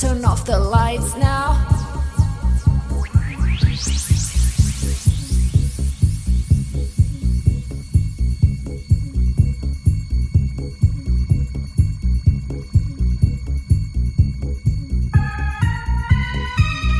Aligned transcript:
turn 0.00 0.24
off 0.24 0.46
the 0.46 0.58
lights 0.58 1.14
now. 1.16 1.66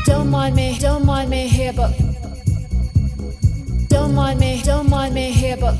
Don't 0.05 0.29
mind 0.29 0.55
me, 0.55 0.77
don't 0.77 1.03
mind 1.03 1.31
me 1.31 1.47
here, 1.47 1.73
but 1.73 1.97
don't 3.87 4.13
mind 4.13 4.39
me, 4.39 4.61
don't 4.63 4.87
mind 4.87 5.15
me 5.15 5.31
here, 5.31 5.57
but 5.57 5.75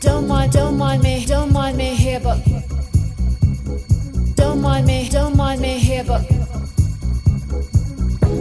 don't 0.00 0.28
mind, 0.28 0.52
don't 0.52 0.76
mind 0.76 1.02
me, 1.02 1.24
don't 1.24 1.50
mind 1.50 1.78
me 1.78 1.94
here, 1.94 2.20
but. 2.20 2.49
Don't 4.60 4.72
mind 4.72 4.86
me, 4.86 5.08
don't 5.08 5.36
mind 5.38 5.62
me 5.62 5.78
here, 5.78 6.04
but 6.04 6.20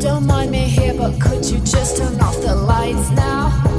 don't 0.01 0.27
mind 0.27 0.51
me 0.51 0.66
here, 0.68 0.94
but 0.94 1.18
could 1.21 1.45
you 1.45 1.60
just 1.60 1.95
turn 1.95 2.19
off 2.19 2.36
the 2.42 2.56
lights 2.56 3.10
now? 3.12 3.79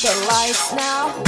The 0.00 0.14
lights 0.30 0.72
now. 0.74 1.27